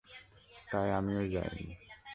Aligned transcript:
তাই 0.71 0.89
আমিও 0.91 1.23
যাইনি। 1.27 1.65